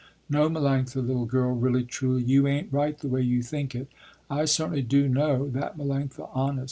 [0.31, 3.87] No Melanctha, little girl, really truly, you ain't right the way you think it.
[4.31, 6.59] I certainly do know that Melanctha, honest.